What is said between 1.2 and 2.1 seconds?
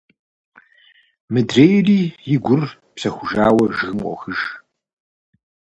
Мыдрейри,